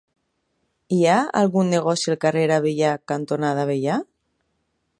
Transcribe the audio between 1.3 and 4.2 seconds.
algun negoci al carrer Avellà cantonada Avellà?